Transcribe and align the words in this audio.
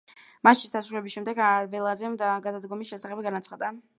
მატჩის 0.47 0.71
დასრულების 0.75 1.17
შემდეგ 1.17 1.41
არველაძემ 1.49 2.17
გადადგომის 2.23 2.93
შესახებ 2.95 3.25
განაცხადა. 3.29 3.73